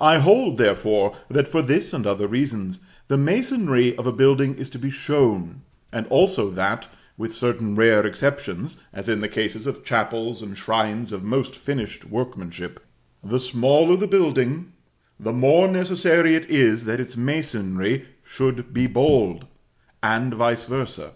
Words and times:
I 0.00 0.20
hold, 0.20 0.56
therefore, 0.56 1.14
that, 1.28 1.46
for 1.46 1.60
this 1.60 1.92
and 1.92 2.06
other 2.06 2.26
reasons, 2.26 2.80
the 3.08 3.18
masonry 3.18 3.94
of 3.98 4.06
a 4.06 4.10
building 4.10 4.54
is 4.54 4.70
to 4.70 4.78
be 4.78 4.88
shown: 4.88 5.60
and 5.92 6.06
also 6.06 6.48
that, 6.52 6.88
with 7.18 7.34
certain 7.34 7.76
rare 7.76 8.06
exceptions 8.06 8.78
(as 8.90 9.06
in 9.06 9.20
the 9.20 9.28
cases 9.28 9.66
of 9.66 9.84
chapels 9.84 10.40
and 10.40 10.56
shrines 10.56 11.12
of 11.12 11.22
most 11.22 11.54
finished 11.54 12.06
workmanship), 12.06 12.80
the 13.22 13.38
smaller 13.38 13.98
the 13.98 14.06
building, 14.06 14.72
the 15.18 15.34
more 15.34 15.68
necessary 15.68 16.34
it 16.34 16.48
is 16.50 16.86
that 16.86 16.98
its 16.98 17.18
masonry 17.18 18.06
should 18.24 18.72
be 18.72 18.86
bold, 18.86 19.44
and 20.02 20.32
vice 20.32 20.64
versâ. 20.64 21.10